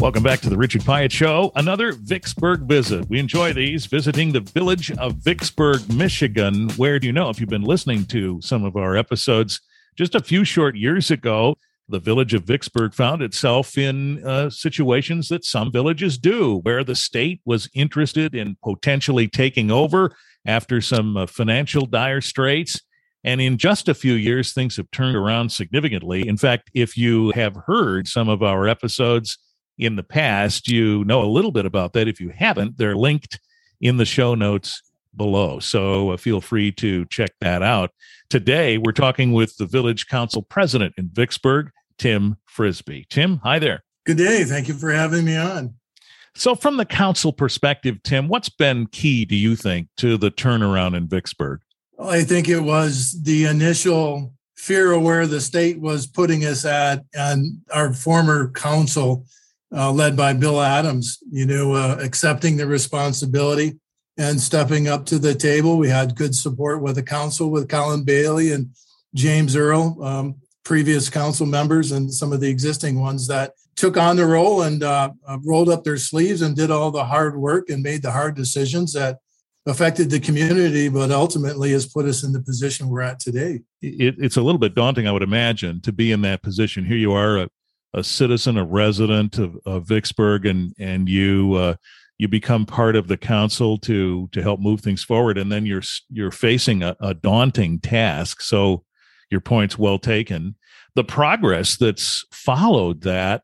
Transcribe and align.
Welcome 0.00 0.22
back 0.22 0.40
to 0.42 0.48
the 0.48 0.56
Richard 0.56 0.84
Piet 0.84 1.10
Show. 1.10 1.50
Another 1.56 1.90
Vicksburg 1.90 2.60
visit. 2.68 3.10
We 3.10 3.18
enjoy 3.18 3.52
these 3.52 3.86
visiting 3.86 4.30
the 4.30 4.40
village 4.40 4.92
of 4.92 5.16
Vicksburg, 5.16 5.92
Michigan. 5.92 6.70
Where 6.76 7.00
do 7.00 7.08
you 7.08 7.12
know 7.12 7.30
if 7.30 7.40
you've 7.40 7.48
been 7.48 7.62
listening 7.62 8.04
to 8.06 8.40
some 8.40 8.64
of 8.64 8.76
our 8.76 8.96
episodes 8.96 9.60
just 9.96 10.14
a 10.14 10.22
few 10.22 10.44
short 10.44 10.76
years 10.76 11.10
ago? 11.10 11.56
The 11.88 11.98
village 11.98 12.32
of 12.32 12.44
Vicksburg 12.44 12.94
found 12.94 13.22
itself 13.22 13.76
in 13.76 14.24
uh, 14.24 14.50
situations 14.50 15.30
that 15.30 15.44
some 15.44 15.72
villages 15.72 16.16
do, 16.16 16.58
where 16.58 16.84
the 16.84 16.94
state 16.94 17.40
was 17.44 17.68
interested 17.74 18.36
in 18.36 18.56
potentially 18.62 19.26
taking 19.26 19.72
over 19.72 20.14
after 20.46 20.80
some 20.80 21.16
uh, 21.16 21.26
financial 21.26 21.86
dire 21.86 22.20
straits. 22.20 22.80
And 23.24 23.40
in 23.40 23.58
just 23.58 23.88
a 23.88 23.94
few 23.94 24.14
years, 24.14 24.52
things 24.52 24.76
have 24.76 24.92
turned 24.92 25.16
around 25.16 25.50
significantly. 25.50 26.28
In 26.28 26.36
fact, 26.36 26.70
if 26.72 26.96
you 26.96 27.30
have 27.30 27.56
heard 27.66 28.06
some 28.06 28.28
of 28.28 28.44
our 28.44 28.68
episodes, 28.68 29.38
in 29.78 29.96
the 29.96 30.02
past, 30.02 30.68
you 30.68 31.04
know 31.04 31.22
a 31.22 31.26
little 31.26 31.52
bit 31.52 31.66
about 31.66 31.92
that. 31.92 32.08
If 32.08 32.20
you 32.20 32.30
haven't, 32.30 32.78
they're 32.78 32.96
linked 32.96 33.40
in 33.80 33.96
the 33.96 34.04
show 34.04 34.34
notes 34.34 34.82
below. 35.16 35.58
So 35.58 36.10
uh, 36.10 36.16
feel 36.16 36.40
free 36.40 36.72
to 36.72 37.04
check 37.06 37.30
that 37.40 37.62
out. 37.62 37.90
Today, 38.28 38.78
we're 38.78 38.92
talking 38.92 39.32
with 39.32 39.56
the 39.56 39.66
village 39.66 40.06
council 40.06 40.42
president 40.42 40.94
in 40.98 41.08
Vicksburg, 41.12 41.70
Tim 41.98 42.36
Frisbie. 42.46 43.06
Tim, 43.08 43.38
hi 43.38 43.58
there. 43.58 43.84
Good 44.04 44.18
day. 44.18 44.44
Thank 44.44 44.68
you 44.68 44.74
for 44.74 44.90
having 44.90 45.24
me 45.24 45.36
on. 45.36 45.74
So, 46.34 46.54
from 46.54 46.76
the 46.76 46.84
council 46.84 47.32
perspective, 47.32 48.02
Tim, 48.04 48.28
what's 48.28 48.48
been 48.48 48.86
key, 48.86 49.24
do 49.24 49.34
you 49.34 49.56
think, 49.56 49.88
to 49.96 50.16
the 50.16 50.30
turnaround 50.30 50.96
in 50.96 51.08
Vicksburg? 51.08 51.60
Well, 51.96 52.10
I 52.10 52.22
think 52.22 52.48
it 52.48 52.60
was 52.60 53.20
the 53.22 53.46
initial 53.46 54.32
fear 54.56 54.92
of 54.92 55.02
where 55.02 55.26
the 55.26 55.40
state 55.40 55.80
was 55.80 56.06
putting 56.06 56.44
us 56.44 56.64
at, 56.64 57.04
and 57.12 57.60
our 57.72 57.92
former 57.92 58.50
council 58.52 59.24
uh, 59.74 59.92
led 59.92 60.16
by 60.16 60.32
Bill 60.32 60.60
Adams, 60.60 61.18
you 61.30 61.46
know, 61.46 61.74
uh, 61.74 61.98
accepting 62.00 62.56
the 62.56 62.66
responsibility 62.66 63.78
and 64.16 64.40
stepping 64.40 64.88
up 64.88 65.06
to 65.06 65.18
the 65.18 65.34
table. 65.34 65.78
We 65.78 65.88
had 65.88 66.16
good 66.16 66.34
support 66.34 66.82
with 66.82 66.96
the 66.96 67.02
council, 67.02 67.50
with 67.50 67.68
Colin 67.68 68.04
Bailey 68.04 68.52
and 68.52 68.70
James 69.14 69.56
Earl, 69.56 70.02
um, 70.02 70.36
previous 70.64 71.08
council 71.08 71.46
members, 71.46 71.92
and 71.92 72.12
some 72.12 72.32
of 72.32 72.40
the 72.40 72.48
existing 72.48 73.00
ones 73.00 73.28
that 73.28 73.52
took 73.76 73.96
on 73.96 74.16
the 74.16 74.26
role 74.26 74.62
and 74.62 74.82
uh, 74.82 75.10
uh 75.26 75.38
rolled 75.44 75.68
up 75.68 75.84
their 75.84 75.96
sleeves 75.96 76.42
and 76.42 76.56
did 76.56 76.70
all 76.70 76.90
the 76.90 77.04
hard 77.04 77.36
work 77.36 77.70
and 77.70 77.82
made 77.82 78.02
the 78.02 78.10
hard 78.10 78.34
decisions 78.34 78.92
that 78.92 79.18
affected 79.66 80.10
the 80.10 80.18
community, 80.18 80.88
but 80.88 81.10
ultimately 81.10 81.70
has 81.72 81.86
put 81.86 82.06
us 82.06 82.24
in 82.24 82.32
the 82.32 82.40
position 82.40 82.88
we're 82.88 83.02
at 83.02 83.20
today. 83.20 83.60
It, 83.82 84.16
it's 84.18 84.36
a 84.36 84.42
little 84.42 84.58
bit 84.58 84.74
daunting, 84.74 85.06
I 85.06 85.12
would 85.12 85.22
imagine, 85.22 85.80
to 85.82 85.92
be 85.92 86.10
in 86.10 86.22
that 86.22 86.42
position. 86.42 86.84
Here 86.84 86.96
you 86.96 87.12
are, 87.12 87.48
a 87.94 88.04
citizen, 88.04 88.56
a 88.56 88.64
resident 88.64 89.38
of, 89.38 89.58
of 89.64 89.86
Vicksburg, 89.86 90.46
and 90.46 90.72
and 90.78 91.08
you 91.08 91.54
uh, 91.54 91.74
you 92.18 92.28
become 92.28 92.66
part 92.66 92.96
of 92.96 93.08
the 93.08 93.16
council 93.16 93.78
to 93.78 94.28
to 94.32 94.42
help 94.42 94.60
move 94.60 94.80
things 94.80 95.02
forward, 95.02 95.38
and 95.38 95.50
then 95.50 95.66
you're 95.66 95.82
you're 96.10 96.30
facing 96.30 96.82
a, 96.82 96.96
a 97.00 97.14
daunting 97.14 97.80
task. 97.80 98.42
So 98.42 98.84
your 99.30 99.40
point's 99.40 99.78
well 99.78 99.98
taken. 99.98 100.56
The 100.94 101.04
progress 101.04 101.76
that's 101.76 102.24
followed 102.32 103.02
that 103.02 103.42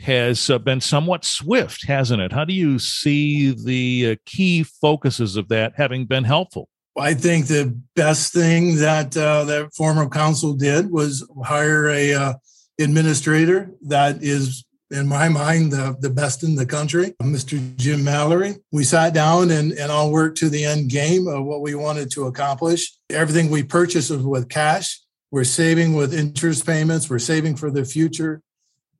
has 0.00 0.50
uh, 0.50 0.58
been 0.58 0.80
somewhat 0.80 1.24
swift, 1.24 1.86
hasn't 1.86 2.20
it? 2.20 2.32
How 2.32 2.44
do 2.44 2.52
you 2.52 2.78
see 2.78 3.50
the 3.52 4.12
uh, 4.12 4.16
key 4.26 4.62
focuses 4.62 5.36
of 5.36 5.48
that 5.48 5.74
having 5.76 6.06
been 6.06 6.24
helpful? 6.24 6.68
I 6.98 7.14
think 7.14 7.46
the 7.46 7.78
best 7.96 8.32
thing 8.32 8.76
that 8.76 9.16
uh, 9.16 9.44
that 9.44 9.72
former 9.74 10.08
council 10.08 10.54
did 10.54 10.90
was 10.90 11.26
hire 11.44 11.88
a 11.88 12.12
uh, 12.12 12.34
administrator 12.78 13.70
that 13.82 14.22
is 14.22 14.64
in 14.92 15.08
my 15.08 15.28
mind, 15.28 15.72
the, 15.72 15.96
the 16.00 16.10
best 16.10 16.42
in 16.42 16.54
the 16.54 16.66
country, 16.66 17.14
Mr. 17.22 17.76
Jim 17.76 18.04
Mallery. 18.04 18.56
We 18.72 18.84
sat 18.84 19.14
down 19.14 19.50
and, 19.50 19.72
and 19.72 19.90
all 19.90 20.12
worked 20.12 20.36
to 20.38 20.50
the 20.50 20.66
end 20.66 20.90
game 20.90 21.26
of 21.26 21.44
what 21.44 21.62
we 21.62 21.74
wanted 21.74 22.10
to 22.12 22.26
accomplish. 22.26 22.92
Everything 23.08 23.48
we 23.48 23.62
purchased 23.62 24.10
was 24.10 24.22
with 24.22 24.50
cash. 24.50 25.00
We're 25.30 25.44
saving 25.44 25.94
with 25.94 26.12
interest 26.12 26.66
payments. 26.66 27.08
We're 27.08 27.20
saving 27.20 27.56
for 27.56 27.70
the 27.70 27.86
future. 27.86 28.42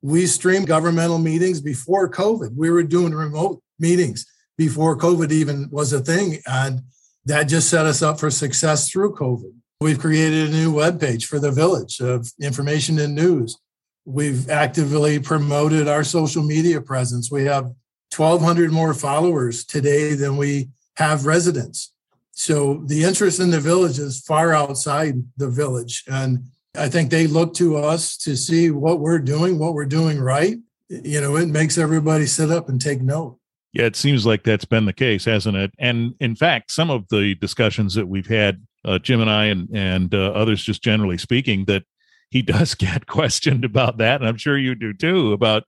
We 0.01 0.25
streamed 0.25 0.67
governmental 0.67 1.19
meetings 1.19 1.61
before 1.61 2.09
COVID. 2.09 2.55
We 2.57 2.71
were 2.71 2.83
doing 2.83 3.13
remote 3.13 3.61
meetings 3.77 4.25
before 4.57 4.97
COVID 4.97 5.31
even 5.31 5.69
was 5.71 5.93
a 5.93 5.99
thing. 5.99 6.39
And 6.47 6.81
that 7.25 7.43
just 7.43 7.69
set 7.69 7.85
us 7.85 8.01
up 8.01 8.19
for 8.19 8.31
success 8.31 8.89
through 8.89 9.13
COVID. 9.13 9.53
We've 9.83 9.99
created 9.99 10.47
a 10.47 10.51
new 10.53 10.71
webpage 10.71 11.25
for 11.25 11.39
the 11.39 11.51
village 11.51 11.99
of 11.99 12.31
information 12.39 12.97
and 12.99 13.13
news. 13.13 13.57
We've 14.05 14.49
actively 14.49 15.19
promoted 15.19 15.89
our 15.89 16.05
social 16.05 16.41
media 16.41 16.79
presence. 16.79 17.29
We 17.29 17.43
have 17.43 17.65
1,200 18.15 18.71
more 18.71 18.93
followers 18.93 19.65
today 19.65 20.13
than 20.13 20.37
we 20.37 20.69
have 20.95 21.25
residents. 21.25 21.93
So 22.31 22.81
the 22.85 23.03
interest 23.03 23.41
in 23.41 23.51
the 23.51 23.59
village 23.59 23.99
is 23.99 24.21
far 24.21 24.53
outside 24.53 25.15
the 25.35 25.49
village. 25.49 26.05
And 26.07 26.45
I 26.75 26.87
think 26.87 27.09
they 27.09 27.27
look 27.27 27.53
to 27.55 27.75
us 27.75 28.15
to 28.19 28.37
see 28.37 28.71
what 28.71 29.01
we're 29.01 29.19
doing, 29.19 29.59
what 29.59 29.73
we're 29.73 29.83
doing 29.83 30.17
right. 30.17 30.55
You 30.87 31.19
know, 31.19 31.35
it 31.35 31.47
makes 31.47 31.77
everybody 31.77 32.25
sit 32.25 32.51
up 32.51 32.69
and 32.69 32.79
take 32.79 33.01
note. 33.01 33.37
Yeah, 33.73 33.83
it 33.83 33.97
seems 33.97 34.25
like 34.25 34.43
that's 34.43 34.63
been 34.63 34.85
the 34.85 34.93
case, 34.93 35.25
hasn't 35.25 35.57
it? 35.57 35.71
And 35.77 36.13
in 36.21 36.37
fact, 36.37 36.71
some 36.71 36.89
of 36.89 37.05
the 37.09 37.35
discussions 37.35 37.95
that 37.95 38.07
we've 38.07 38.27
had, 38.27 38.65
uh, 38.85 38.99
Jim 38.99 39.21
and 39.21 39.29
I, 39.29 39.45
and 39.45 39.69
and 39.73 40.13
uh, 40.13 40.31
others, 40.31 40.63
just 40.63 40.83
generally 40.83 41.17
speaking, 41.17 41.65
that 41.65 41.83
he 42.29 42.41
does 42.43 42.75
get 42.75 43.07
questioned 43.07 43.65
about 43.65 43.97
that, 43.97 44.21
and 44.21 44.27
I'm 44.27 44.37
sure 44.37 44.57
you 44.57 44.75
do 44.75 44.93
too. 44.93 45.33
About, 45.33 45.63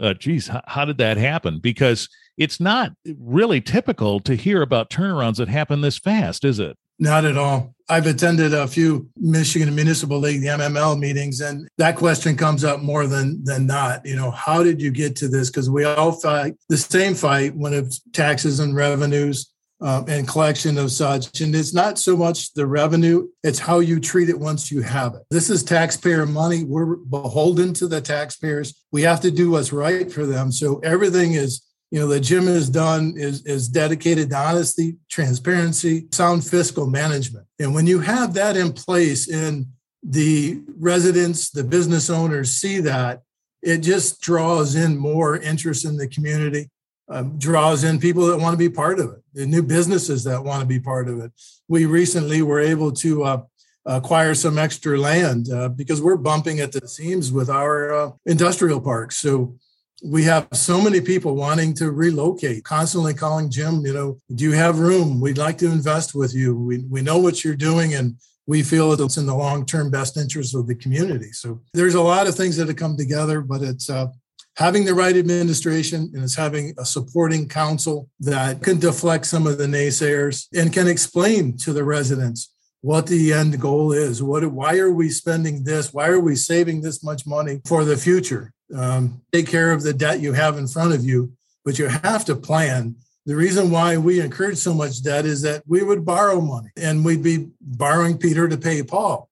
uh, 0.00 0.14
geez, 0.14 0.48
how, 0.48 0.62
how 0.66 0.84
did 0.84 0.98
that 0.98 1.16
happen? 1.16 1.60
Because 1.60 2.08
it's 2.38 2.60
not 2.60 2.92
really 3.18 3.60
typical 3.60 4.20
to 4.20 4.34
hear 4.34 4.62
about 4.62 4.90
turnarounds 4.90 5.36
that 5.36 5.48
happen 5.48 5.80
this 5.80 5.98
fast, 5.98 6.44
is 6.44 6.58
it? 6.58 6.76
Not 6.98 7.24
at 7.24 7.36
all. 7.36 7.74
I've 7.88 8.06
attended 8.06 8.54
a 8.54 8.66
few 8.66 9.08
Michigan 9.16 9.74
Municipal 9.74 10.18
League, 10.18 10.40
the 10.40 10.46
MML 10.48 10.98
meetings, 10.98 11.40
and 11.40 11.68
that 11.76 11.96
question 11.96 12.36
comes 12.36 12.64
up 12.64 12.80
more 12.80 13.06
than 13.06 13.42
than 13.44 13.66
not. 13.66 14.06
You 14.06 14.16
know, 14.16 14.30
how 14.30 14.62
did 14.62 14.80
you 14.80 14.90
get 14.90 15.16
to 15.16 15.28
this? 15.28 15.50
Because 15.50 15.68
we 15.68 15.84
all 15.84 16.12
fight 16.12 16.54
the 16.68 16.76
same 16.76 17.14
fight 17.14 17.56
when 17.56 17.74
it's 17.74 18.00
taxes 18.12 18.60
and 18.60 18.76
revenues 18.76 19.51
um, 19.82 20.04
and 20.08 20.28
collection 20.28 20.78
of 20.78 20.92
such. 20.92 21.40
And 21.40 21.54
it's 21.54 21.74
not 21.74 21.98
so 21.98 22.16
much 22.16 22.54
the 22.54 22.66
revenue, 22.66 23.28
it's 23.42 23.58
how 23.58 23.80
you 23.80 23.98
treat 23.98 24.28
it 24.28 24.38
once 24.38 24.70
you 24.70 24.80
have 24.82 25.14
it. 25.14 25.22
This 25.30 25.50
is 25.50 25.64
taxpayer 25.64 26.24
money. 26.24 26.64
We're 26.64 26.96
beholden 26.96 27.74
to 27.74 27.88
the 27.88 28.00
taxpayers. 28.00 28.74
We 28.92 29.02
have 29.02 29.20
to 29.20 29.30
do 29.30 29.50
what's 29.50 29.72
right 29.72 30.10
for 30.10 30.24
them. 30.24 30.52
So 30.52 30.78
everything 30.78 31.32
is, 31.32 31.66
you 31.90 31.98
know, 31.98 32.06
that 32.08 32.20
Jim 32.20 32.46
has 32.46 32.70
done 32.70 33.14
is, 33.16 33.44
is 33.44 33.68
dedicated 33.68 34.30
to 34.30 34.36
honesty, 34.36 34.96
transparency, 35.10 36.06
sound 36.12 36.46
fiscal 36.46 36.86
management. 36.86 37.46
And 37.58 37.74
when 37.74 37.86
you 37.86 37.98
have 37.98 38.34
that 38.34 38.56
in 38.56 38.72
place 38.72 39.28
and 39.28 39.66
the 40.02 40.60
residents, 40.78 41.50
the 41.50 41.64
business 41.64 42.08
owners 42.08 42.50
see 42.50 42.80
that, 42.80 43.22
it 43.62 43.78
just 43.78 44.20
draws 44.20 44.74
in 44.74 44.96
more 44.96 45.36
interest 45.36 45.84
in 45.84 45.96
the 45.96 46.08
community 46.08 46.68
um, 47.08 47.38
draws 47.38 47.84
in 47.84 47.98
people 47.98 48.26
that 48.26 48.38
want 48.38 48.54
to 48.54 48.58
be 48.58 48.68
part 48.68 48.98
of 48.98 49.12
it, 49.12 49.22
the 49.34 49.46
new 49.46 49.62
businesses 49.62 50.24
that 50.24 50.42
want 50.42 50.60
to 50.60 50.66
be 50.66 50.80
part 50.80 51.08
of 51.08 51.18
it. 51.20 51.32
We 51.68 51.86
recently 51.86 52.42
were 52.42 52.60
able 52.60 52.92
to 52.92 53.24
uh, 53.24 53.42
acquire 53.84 54.34
some 54.34 54.58
extra 54.58 54.98
land 54.98 55.50
uh, 55.50 55.68
because 55.68 56.00
we're 56.00 56.16
bumping 56.16 56.60
at 56.60 56.72
the 56.72 56.86
seams 56.86 57.32
with 57.32 57.50
our 57.50 57.94
uh, 57.94 58.10
industrial 58.26 58.80
parks. 58.80 59.18
So 59.18 59.56
we 60.04 60.24
have 60.24 60.48
so 60.52 60.80
many 60.80 61.00
people 61.00 61.36
wanting 61.36 61.74
to 61.74 61.90
relocate, 61.90 62.64
constantly 62.64 63.14
calling 63.14 63.50
Jim, 63.50 63.84
you 63.86 63.92
know, 63.92 64.18
do 64.34 64.44
you 64.44 64.52
have 64.52 64.80
room? 64.80 65.20
We'd 65.20 65.38
like 65.38 65.58
to 65.58 65.70
invest 65.70 66.14
with 66.14 66.34
you. 66.34 66.56
We, 66.56 66.78
we 66.90 67.02
know 67.02 67.18
what 67.18 67.44
you're 67.44 67.54
doing 67.54 67.94
and 67.94 68.16
we 68.46 68.62
feel 68.62 68.92
it's 68.92 69.16
in 69.16 69.26
the 69.26 69.34
long-term 69.34 69.90
best 69.90 70.16
interest 70.16 70.54
of 70.56 70.66
the 70.66 70.74
community. 70.74 71.30
So 71.30 71.60
there's 71.72 71.94
a 71.94 72.02
lot 72.02 72.26
of 72.26 72.34
things 72.34 72.56
that 72.56 72.66
have 72.66 72.76
come 72.76 72.96
together, 72.96 73.40
but 73.40 73.62
it's 73.62 73.88
uh, 73.88 74.08
having 74.56 74.84
the 74.84 74.94
right 74.94 75.16
administration 75.16 76.10
and 76.14 76.22
it's 76.22 76.36
having 76.36 76.74
a 76.78 76.84
supporting 76.84 77.48
council 77.48 78.08
that 78.20 78.62
can 78.62 78.78
deflect 78.78 79.26
some 79.26 79.46
of 79.46 79.58
the 79.58 79.66
naysayers 79.66 80.46
and 80.54 80.72
can 80.72 80.86
explain 80.86 81.56
to 81.56 81.72
the 81.72 81.84
residents 81.84 82.52
what 82.82 83.06
the 83.06 83.32
end 83.32 83.58
goal 83.60 83.92
is. 83.92 84.22
What, 84.22 84.44
why 84.52 84.78
are 84.78 84.92
we 84.92 85.08
spending 85.08 85.64
this? 85.64 85.94
Why 85.94 86.08
are 86.08 86.20
we 86.20 86.34
saving 86.34 86.82
this 86.82 87.02
much 87.02 87.26
money 87.26 87.60
for 87.66 87.84
the 87.84 87.96
future? 87.96 88.52
Um, 88.76 89.22
take 89.32 89.46
care 89.46 89.72
of 89.72 89.82
the 89.82 89.94
debt 89.94 90.20
you 90.20 90.32
have 90.32 90.58
in 90.58 90.66
front 90.66 90.92
of 90.92 91.04
you, 91.04 91.32
but 91.64 91.78
you 91.78 91.86
have 91.86 92.24
to 92.26 92.34
plan. 92.34 92.96
The 93.24 93.36
reason 93.36 93.70
why 93.70 93.96
we 93.98 94.20
encourage 94.20 94.58
so 94.58 94.74
much 94.74 95.02
debt 95.02 95.24
is 95.24 95.42
that 95.42 95.62
we 95.66 95.84
would 95.84 96.04
borrow 96.04 96.40
money 96.40 96.70
and 96.76 97.04
we'd 97.04 97.22
be 97.22 97.48
borrowing 97.60 98.18
Peter 98.18 98.48
to 98.48 98.58
pay 98.58 98.82
Paul. 98.82 99.28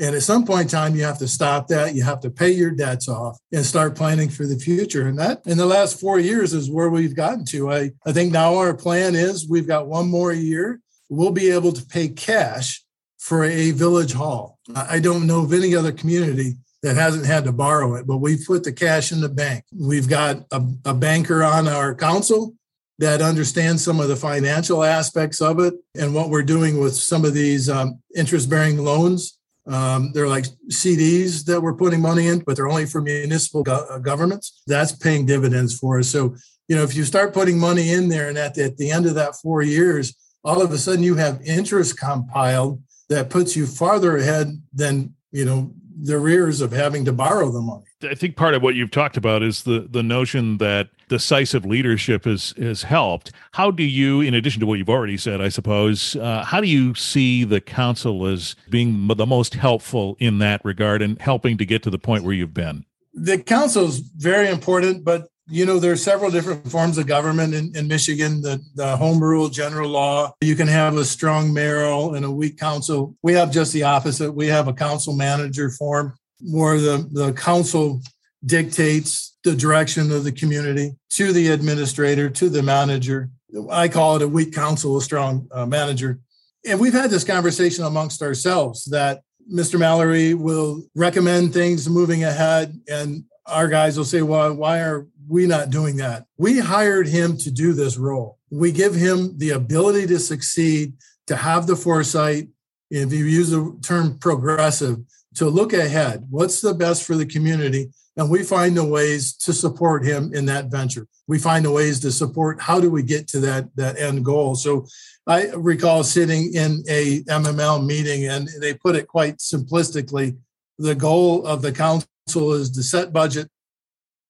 And 0.00 0.14
at 0.14 0.22
some 0.22 0.44
point 0.44 0.62
in 0.62 0.68
time, 0.68 0.96
you 0.96 1.04
have 1.04 1.18
to 1.18 1.28
stop 1.28 1.68
that. 1.68 1.94
You 1.94 2.02
have 2.02 2.20
to 2.20 2.30
pay 2.30 2.50
your 2.50 2.70
debts 2.70 3.08
off 3.08 3.38
and 3.52 3.64
start 3.64 3.94
planning 3.94 4.28
for 4.28 4.46
the 4.46 4.58
future. 4.58 5.06
And 5.06 5.18
that 5.18 5.42
in 5.46 5.58
the 5.58 5.66
last 5.66 6.00
four 6.00 6.18
years 6.18 6.54
is 6.54 6.70
where 6.70 6.90
we've 6.90 7.14
gotten 7.14 7.44
to. 7.46 7.70
I, 7.70 7.90
I 8.06 8.12
think 8.12 8.32
now 8.32 8.56
our 8.56 8.74
plan 8.74 9.14
is 9.14 9.48
we've 9.48 9.66
got 9.66 9.86
one 9.86 10.08
more 10.08 10.32
year. 10.32 10.80
We'll 11.08 11.30
be 11.30 11.50
able 11.50 11.72
to 11.72 11.86
pay 11.86 12.08
cash 12.08 12.82
for 13.18 13.44
a 13.44 13.70
village 13.70 14.12
hall. 14.12 14.58
I 14.74 14.98
don't 14.98 15.26
know 15.26 15.44
of 15.44 15.52
any 15.52 15.76
other 15.76 15.92
community 15.92 16.56
that 16.82 16.96
hasn't 16.96 17.26
had 17.26 17.44
to 17.44 17.52
borrow 17.52 17.94
it, 17.94 18.06
but 18.06 18.16
we've 18.16 18.44
put 18.44 18.64
the 18.64 18.72
cash 18.72 19.12
in 19.12 19.20
the 19.20 19.28
bank. 19.28 19.64
We've 19.72 20.08
got 20.08 20.38
a, 20.50 20.64
a 20.84 20.94
banker 20.94 21.44
on 21.44 21.68
our 21.68 21.94
council 21.94 22.54
that 22.98 23.22
understands 23.22 23.84
some 23.84 24.00
of 24.00 24.08
the 24.08 24.16
financial 24.16 24.82
aspects 24.82 25.40
of 25.40 25.60
it 25.60 25.74
and 25.96 26.14
what 26.14 26.30
we're 26.30 26.42
doing 26.42 26.80
with 26.80 26.94
some 26.94 27.24
of 27.24 27.34
these 27.34 27.68
um, 27.68 28.00
interest 28.16 28.50
bearing 28.50 28.78
loans. 28.78 29.38
Um, 29.66 30.10
they're 30.12 30.28
like 30.28 30.46
CDs 30.70 31.44
that 31.44 31.60
we're 31.60 31.74
putting 31.74 32.00
money 32.00 32.26
in, 32.26 32.40
but 32.40 32.56
they're 32.56 32.68
only 32.68 32.86
for 32.86 33.00
municipal 33.00 33.62
go- 33.62 33.86
uh, 33.88 33.98
governments. 33.98 34.62
That's 34.66 34.92
paying 34.92 35.26
dividends 35.26 35.78
for 35.78 35.98
us. 35.98 36.08
So, 36.08 36.34
you 36.68 36.76
know, 36.76 36.82
if 36.82 36.96
you 36.96 37.04
start 37.04 37.32
putting 37.32 37.58
money 37.58 37.92
in 37.92 38.08
there 38.08 38.28
and 38.28 38.38
at 38.38 38.54
the, 38.54 38.64
at 38.64 38.76
the 38.76 38.90
end 38.90 39.06
of 39.06 39.14
that 39.14 39.36
four 39.36 39.62
years, 39.62 40.14
all 40.44 40.60
of 40.62 40.72
a 40.72 40.78
sudden 40.78 41.04
you 41.04 41.14
have 41.14 41.40
interest 41.44 41.98
compiled 41.98 42.82
that 43.08 43.30
puts 43.30 43.54
you 43.54 43.66
farther 43.66 44.16
ahead 44.16 44.60
than, 44.72 45.14
you 45.30 45.44
know, 45.44 45.72
the 46.00 46.18
rears 46.18 46.60
of 46.60 46.72
having 46.72 47.04
to 47.04 47.12
borrow 47.12 47.50
the 47.50 47.60
money. 47.60 47.84
I 48.02 48.14
think 48.14 48.36
part 48.36 48.54
of 48.54 48.62
what 48.62 48.74
you've 48.74 48.90
talked 48.90 49.16
about 49.16 49.42
is 49.42 49.62
the 49.62 49.86
the 49.88 50.02
notion 50.02 50.58
that 50.58 50.88
decisive 51.08 51.64
leadership 51.64 52.24
has 52.24 52.54
has 52.58 52.82
helped. 52.82 53.32
How 53.52 53.70
do 53.70 53.82
you, 53.82 54.20
in 54.20 54.34
addition 54.34 54.60
to 54.60 54.66
what 54.66 54.78
you've 54.78 54.88
already 54.88 55.16
said, 55.16 55.40
I 55.40 55.48
suppose, 55.48 56.16
uh, 56.16 56.44
how 56.44 56.60
do 56.60 56.68
you 56.68 56.94
see 56.94 57.44
the 57.44 57.60
council 57.60 58.26
as 58.26 58.56
being 58.70 59.08
the 59.08 59.26
most 59.26 59.54
helpful 59.54 60.16
in 60.18 60.38
that 60.38 60.64
regard 60.64 61.02
and 61.02 61.20
helping 61.20 61.58
to 61.58 61.66
get 61.66 61.82
to 61.84 61.90
the 61.90 61.98
point 61.98 62.24
where 62.24 62.34
you've 62.34 62.54
been? 62.54 62.84
The 63.14 63.38
council 63.38 63.84
is 63.84 63.98
very 63.98 64.48
important, 64.48 65.04
but 65.04 65.28
you 65.52 65.66
know 65.66 65.78
there 65.78 65.92
are 65.92 65.96
several 65.96 66.30
different 66.30 66.70
forms 66.70 66.98
of 66.98 67.06
government 67.06 67.52
in, 67.54 67.74
in 67.76 67.86
michigan 67.86 68.40
the, 68.40 68.60
the 68.74 68.96
home 68.96 69.22
rule 69.22 69.48
general 69.48 69.90
law 69.90 70.32
you 70.40 70.56
can 70.56 70.68
have 70.68 70.96
a 70.96 71.04
strong 71.04 71.52
mayoral 71.52 72.14
and 72.14 72.24
a 72.24 72.30
weak 72.30 72.58
council 72.58 73.14
we 73.22 73.34
have 73.34 73.52
just 73.52 73.72
the 73.72 73.82
opposite 73.82 74.32
we 74.32 74.46
have 74.46 74.66
a 74.66 74.72
council 74.72 75.14
manager 75.14 75.70
form 75.70 76.14
where 76.42 76.78
the, 76.78 77.08
the 77.12 77.32
council 77.34 78.00
dictates 78.44 79.36
the 79.44 79.54
direction 79.54 80.10
of 80.10 80.24
the 80.24 80.32
community 80.32 80.96
to 81.10 81.32
the 81.32 81.48
administrator, 81.48 82.28
to 82.30 82.48
the 82.48 82.62
manager. 82.62 83.30
I 83.70 83.88
call 83.88 84.16
it 84.16 84.22
a 84.22 84.28
weak 84.28 84.54
council, 84.54 84.96
a 84.96 85.02
strong 85.02 85.48
uh, 85.52 85.66
manager. 85.66 86.20
And 86.66 86.80
we've 86.80 86.92
had 86.92 87.10
this 87.10 87.24
conversation 87.24 87.84
amongst 87.84 88.22
ourselves 88.22 88.84
that 88.86 89.22
Mr. 89.52 89.78
Mallery 89.78 90.34
will 90.34 90.82
recommend 90.94 91.52
things 91.52 91.88
moving 91.88 92.22
ahead, 92.22 92.80
and 92.88 93.24
our 93.46 93.66
guys 93.66 93.96
will 93.96 94.04
say, 94.04 94.22
Well, 94.22 94.54
why 94.54 94.78
are 94.78 95.08
we 95.28 95.46
not 95.46 95.70
doing 95.70 95.96
that? 95.96 96.26
We 96.36 96.58
hired 96.58 97.08
him 97.08 97.36
to 97.38 97.50
do 97.50 97.72
this 97.72 97.96
role. 97.96 98.38
We 98.50 98.72
give 98.72 98.94
him 98.94 99.38
the 99.38 99.50
ability 99.50 100.06
to 100.08 100.18
succeed, 100.18 100.94
to 101.26 101.36
have 101.36 101.66
the 101.66 101.76
foresight. 101.76 102.48
If 102.90 103.12
you 103.12 103.24
use 103.24 103.50
the 103.50 103.76
term 103.82 104.18
progressive, 104.18 104.98
to 105.36 105.48
look 105.48 105.72
ahead. 105.72 106.26
What's 106.30 106.60
the 106.60 106.74
best 106.74 107.04
for 107.04 107.16
the 107.16 107.26
community? 107.26 107.90
And 108.16 108.28
we 108.28 108.42
find 108.42 108.76
the 108.76 108.84
ways 108.84 109.34
to 109.38 109.52
support 109.52 110.04
him 110.04 110.34
in 110.34 110.44
that 110.46 110.66
venture. 110.66 111.06
We 111.26 111.38
find 111.38 111.64
the 111.64 111.70
ways 111.70 111.98
to 112.00 112.12
support 112.12 112.60
how 112.60 112.78
do 112.78 112.90
we 112.90 113.02
get 113.02 113.26
to 113.28 113.40
that, 113.40 113.74
that 113.76 113.98
end 113.98 114.24
goal. 114.24 114.54
So 114.54 114.86
I 115.26 115.46
recall 115.56 116.04
sitting 116.04 116.54
in 116.54 116.84
a 116.88 117.22
MML 117.22 117.86
meeting 117.86 118.28
and 118.28 118.48
they 118.60 118.74
put 118.74 118.96
it 118.96 119.08
quite 119.08 119.38
simplistically. 119.38 120.36
The 120.78 120.94
goal 120.94 121.46
of 121.46 121.62
the 121.62 121.72
council 121.72 122.52
is 122.52 122.70
to 122.72 122.82
set 122.82 123.12
budget, 123.12 123.48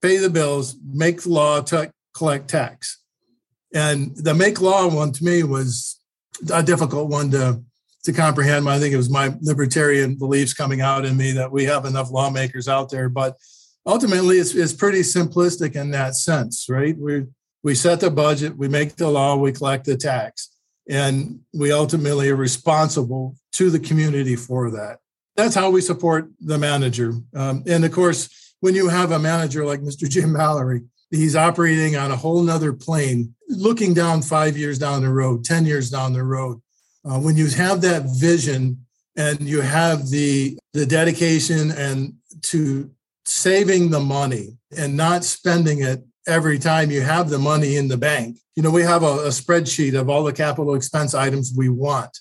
pay 0.02 0.18
the 0.18 0.28
bills, 0.30 0.76
make 0.84 1.22
the 1.22 1.30
law, 1.30 1.60
to 1.62 1.92
collect 2.14 2.48
tax. 2.48 2.98
And 3.72 4.14
the 4.16 4.34
make 4.34 4.60
law 4.60 4.86
one 4.88 5.12
to 5.12 5.24
me 5.24 5.42
was 5.44 5.98
a 6.52 6.62
difficult 6.62 7.08
one 7.08 7.30
to 7.30 7.62
to 8.04 8.12
comprehend. 8.12 8.68
I 8.68 8.80
think 8.80 8.92
it 8.92 8.96
was 8.96 9.08
my 9.08 9.32
libertarian 9.40 10.16
beliefs 10.16 10.52
coming 10.52 10.80
out 10.80 11.04
in 11.04 11.16
me 11.16 11.30
that 11.32 11.52
we 11.52 11.64
have 11.66 11.84
enough 11.84 12.10
lawmakers 12.10 12.66
out 12.66 12.90
there. 12.90 13.08
But 13.08 13.36
ultimately, 13.86 14.38
it's, 14.38 14.56
it's 14.56 14.72
pretty 14.72 15.02
simplistic 15.02 15.76
in 15.76 15.92
that 15.92 16.16
sense, 16.16 16.66
right? 16.68 16.98
We 16.98 17.26
we 17.62 17.76
set 17.76 18.00
the 18.00 18.10
budget, 18.10 18.58
we 18.58 18.68
make 18.68 18.96
the 18.96 19.08
law, 19.08 19.36
we 19.36 19.52
collect 19.52 19.84
the 19.84 19.96
tax, 19.96 20.50
and 20.88 21.40
we 21.54 21.70
ultimately 21.70 22.28
are 22.28 22.36
responsible 22.36 23.36
to 23.52 23.70
the 23.70 23.78
community 23.78 24.34
for 24.34 24.70
that. 24.72 24.98
That's 25.36 25.54
how 25.54 25.70
we 25.70 25.80
support 25.80 26.28
the 26.40 26.58
manager. 26.58 27.14
Um, 27.34 27.62
and 27.68 27.84
of 27.84 27.92
course, 27.92 28.51
when 28.62 28.76
you 28.76 28.88
have 28.88 29.10
a 29.10 29.18
manager 29.18 29.64
like 29.64 29.80
Mr. 29.80 30.08
Jim 30.08 30.32
Mallery, 30.32 30.82
he's 31.10 31.34
operating 31.34 31.96
on 31.96 32.12
a 32.12 32.16
whole 32.16 32.40
nother 32.40 32.72
plane, 32.72 33.34
looking 33.48 33.92
down 33.92 34.22
five 34.22 34.56
years 34.56 34.78
down 34.78 35.02
the 35.02 35.08
road, 35.08 35.44
10 35.44 35.66
years 35.66 35.90
down 35.90 36.12
the 36.12 36.22
road 36.22 36.62
uh, 37.04 37.18
when 37.18 37.36
you 37.36 37.48
have 37.48 37.80
that 37.80 38.04
vision 38.20 38.86
and 39.16 39.40
you 39.40 39.60
have 39.60 40.08
the 40.10 40.56
the 40.74 40.86
dedication 40.86 41.72
and 41.72 42.14
to 42.40 42.88
saving 43.26 43.90
the 43.90 44.00
money 44.00 44.56
and 44.78 44.96
not 44.96 45.24
spending 45.24 45.82
it 45.82 46.00
every 46.28 46.58
time 46.58 46.88
you 46.88 47.02
have 47.02 47.30
the 47.30 47.38
money 47.38 47.74
in 47.74 47.88
the 47.88 47.96
bank. 47.96 48.38
You 48.54 48.62
know, 48.62 48.70
we 48.70 48.82
have 48.82 49.02
a, 49.02 49.24
a 49.24 49.28
spreadsheet 49.28 49.98
of 49.98 50.08
all 50.08 50.22
the 50.22 50.32
capital 50.32 50.76
expense 50.76 51.14
items 51.14 51.52
we 51.54 51.68
want 51.68 52.16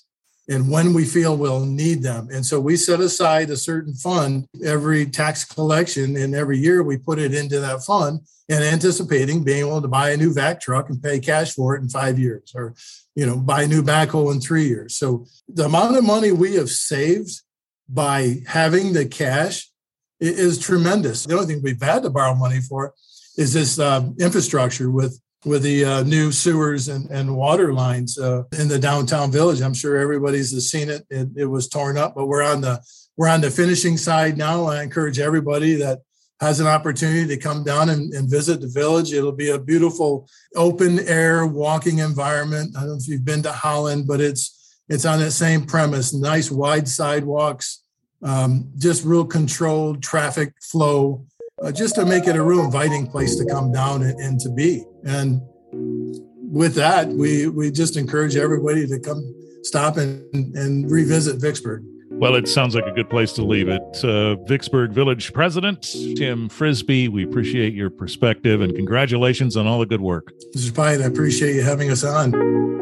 and 0.48 0.70
when 0.70 0.92
we 0.92 1.04
feel 1.04 1.36
we'll 1.36 1.64
need 1.64 2.02
them. 2.02 2.28
And 2.32 2.44
so 2.44 2.60
we 2.60 2.76
set 2.76 3.00
aside 3.00 3.50
a 3.50 3.56
certain 3.56 3.94
fund 3.94 4.46
every 4.64 5.06
tax 5.06 5.44
collection, 5.44 6.16
and 6.16 6.34
every 6.34 6.58
year 6.58 6.82
we 6.82 6.96
put 6.96 7.18
it 7.18 7.34
into 7.34 7.60
that 7.60 7.82
fund 7.84 8.20
and 8.48 8.64
anticipating 8.64 9.44
being 9.44 9.66
able 9.66 9.80
to 9.80 9.88
buy 9.88 10.10
a 10.10 10.16
new 10.16 10.32
vac 10.32 10.60
truck 10.60 10.90
and 10.90 11.02
pay 11.02 11.18
cash 11.18 11.54
for 11.54 11.76
it 11.76 11.82
in 11.82 11.88
five 11.88 12.18
years 12.18 12.52
or 12.54 12.74
you 13.14 13.24
know 13.24 13.36
buy 13.36 13.62
a 13.62 13.66
new 13.66 13.82
backhoe 13.82 14.32
in 14.32 14.40
three 14.40 14.66
years 14.66 14.96
so 14.96 15.24
the 15.48 15.64
amount 15.64 15.96
of 15.96 16.04
money 16.04 16.32
we 16.32 16.54
have 16.54 16.68
saved 16.68 17.42
by 17.88 18.40
having 18.46 18.92
the 18.92 19.06
cash 19.06 19.70
is 20.20 20.58
tremendous 20.58 21.24
the 21.24 21.34
only 21.34 21.46
thing 21.46 21.62
we've 21.62 21.80
had 21.80 22.02
to 22.02 22.10
borrow 22.10 22.34
money 22.34 22.60
for 22.60 22.92
is 23.36 23.52
this 23.54 23.78
uh, 23.78 24.06
infrastructure 24.18 24.90
with 24.90 25.20
with 25.44 25.62
the 25.62 25.84
uh, 25.84 26.02
new 26.04 26.30
sewers 26.30 26.88
and, 26.88 27.10
and 27.10 27.36
water 27.36 27.72
lines 27.72 28.18
uh, 28.18 28.44
in 28.58 28.68
the 28.68 28.78
downtown 28.78 29.30
village. 29.32 29.60
I'm 29.60 29.74
sure 29.74 29.96
everybody's 29.96 30.70
seen 30.70 30.88
it. 30.88 31.04
it. 31.10 31.28
It 31.36 31.46
was 31.46 31.68
torn 31.68 31.96
up, 31.96 32.14
but 32.14 32.26
we're 32.26 32.44
on 32.44 32.60
the 32.60 32.80
we're 33.16 33.28
on 33.28 33.40
the 33.40 33.50
finishing 33.50 33.96
side 33.96 34.38
now. 34.38 34.64
I 34.64 34.82
encourage 34.82 35.18
everybody 35.18 35.74
that 35.76 36.00
has 36.40 36.60
an 36.60 36.66
opportunity 36.66 37.26
to 37.26 37.36
come 37.36 37.62
down 37.62 37.88
and, 37.90 38.12
and 38.14 38.28
visit 38.28 38.60
the 38.60 38.68
village. 38.68 39.12
It'll 39.12 39.30
be 39.30 39.50
a 39.50 39.58
beautiful 39.58 40.28
open 40.56 40.98
air 41.00 41.46
walking 41.46 41.98
environment. 41.98 42.74
I 42.76 42.80
don't 42.80 42.88
know 42.88 42.96
if 42.96 43.06
you've 43.06 43.24
been 43.24 43.42
to 43.44 43.52
Holland, 43.52 44.06
but 44.06 44.20
it's 44.20 44.58
it's 44.88 45.04
on 45.04 45.20
that 45.20 45.30
same 45.32 45.64
premise. 45.64 46.12
Nice 46.12 46.50
wide 46.50 46.88
sidewalks, 46.88 47.82
um, 48.22 48.70
just 48.76 49.04
real 49.04 49.24
controlled 49.24 50.02
traffic 50.02 50.54
flow 50.60 51.26
uh, 51.62 51.72
just 51.72 51.94
to 51.96 52.04
make 52.04 52.26
it 52.26 52.36
a 52.36 52.42
real 52.42 52.64
inviting 52.64 53.06
place 53.06 53.36
to 53.36 53.44
come 53.46 53.72
down 53.72 54.02
and, 54.02 54.18
and 54.20 54.40
to 54.40 54.50
be. 54.50 54.84
And 55.04 55.40
with 56.52 56.74
that, 56.74 57.08
we 57.08 57.48
we 57.48 57.70
just 57.70 57.96
encourage 57.96 58.36
everybody 58.36 58.86
to 58.86 58.98
come 59.00 59.22
stop 59.62 59.96
and, 59.96 60.22
and 60.56 60.90
revisit 60.90 61.40
Vicksburg. 61.40 61.84
Well, 62.10 62.34
it 62.34 62.46
sounds 62.46 62.74
like 62.74 62.84
a 62.84 62.92
good 62.92 63.08
place 63.08 63.32
to 63.32 63.42
leave 63.42 63.68
it. 63.68 64.04
Uh, 64.04 64.36
Vicksburg 64.44 64.92
Village 64.92 65.32
President 65.32 65.82
Tim 66.16 66.48
Frisbie, 66.48 67.08
we 67.08 67.24
appreciate 67.24 67.74
your 67.74 67.90
perspective 67.90 68.60
and 68.60 68.74
congratulations 68.76 69.56
on 69.56 69.66
all 69.66 69.80
the 69.80 69.86
good 69.86 70.02
work. 70.02 70.32
Mr. 70.54 70.74
Piet, 70.74 71.00
I 71.00 71.06
appreciate 71.06 71.54
you 71.54 71.62
having 71.62 71.90
us 71.90 72.04
on. 72.04 72.81